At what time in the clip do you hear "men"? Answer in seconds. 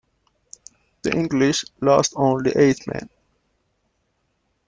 2.87-3.07